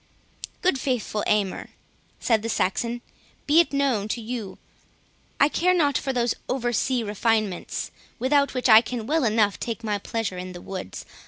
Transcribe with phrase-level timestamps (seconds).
[0.63, 1.69] "Good Father Aymer,"
[2.19, 3.01] said the Saxon,
[3.45, 4.57] "be it known to you,
[5.39, 9.83] I care not for those over sea refinements, without which I can well enough take
[9.83, 11.05] my pleasure in the woods.